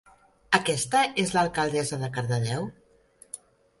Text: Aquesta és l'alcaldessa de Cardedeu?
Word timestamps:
Aquesta 0.59 1.01
és 1.23 1.33
l'alcaldessa 1.37 2.01
de 2.05 2.11
Cardedeu? 2.17 2.67